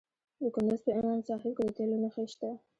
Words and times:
د 0.41 0.43
کندز 0.55 0.79
په 0.85 0.91
امام 0.99 1.19
صاحب 1.27 1.51
کې 1.57 1.63
د 1.65 1.69
تیلو 1.77 1.97
نښې 2.03 2.25
شته. 2.31 2.49